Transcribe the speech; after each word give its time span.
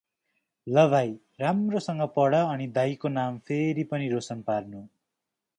ल 0.67 0.85
भाइ, 0.89 1.11
राम्रो 1.39 1.79
सगँ 1.79 2.07
पढ 2.15 2.35
अनि 2.37 2.67
दाइको 2.71 3.09
नाम 3.11 3.37
फेरि 3.47 3.83
पनि 3.93 4.09
रोशन 4.09 4.41
पार्नु। 4.41 4.81